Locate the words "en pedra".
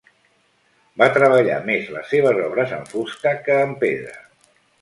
3.67-4.19